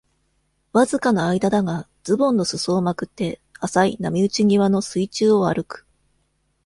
[0.73, 5.85] わずかの間だが、ズボンの裾をまくって、浅い波打ち際の水中を歩く。